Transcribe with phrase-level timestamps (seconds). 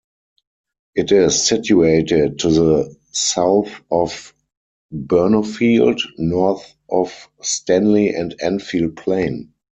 [0.95, 4.33] It is situated to the south of
[4.91, 9.53] Burnopfield, north of Stanley and Annfield Plain.